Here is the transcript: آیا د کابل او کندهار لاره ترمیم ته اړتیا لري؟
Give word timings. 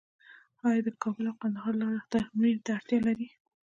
آیا 0.67 0.81
د 0.85 0.87
کابل 1.03 1.25
او 1.29 1.35
کندهار 1.41 1.73
لاره 1.81 2.01
ترمیم 2.13 2.57
ته 2.65 2.69
اړتیا 2.77 2.99
لري؟ 3.07 3.27